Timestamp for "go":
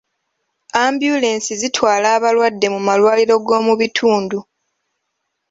3.47-3.57